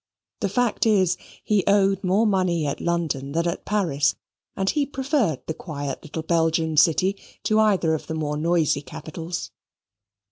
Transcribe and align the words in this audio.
The 0.39 0.49
fact 0.49 0.87
is, 0.87 1.15
he 1.43 1.63
owed 1.67 2.03
more 2.03 2.25
money 2.25 2.65
at 2.65 2.81
London 2.81 3.33
than 3.33 3.47
at 3.47 3.65
Paris; 3.65 4.15
and 4.55 4.67
he 4.67 4.83
preferred 4.83 5.45
the 5.45 5.53
quiet 5.53 6.01
little 6.01 6.23
Belgian 6.23 6.75
city 6.75 7.21
to 7.43 7.59
either 7.59 7.93
of 7.93 8.07
the 8.07 8.15
more 8.15 8.35
noisy 8.35 8.81
capitals. 8.81 9.51